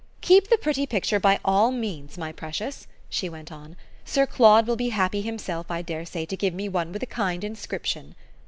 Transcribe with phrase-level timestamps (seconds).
[0.21, 4.75] Keep the pretty picture, by all means, my precious," she went on: "Sir Claude will
[4.75, 8.15] be happy himself, I dare say, to give me one with a kind inscription."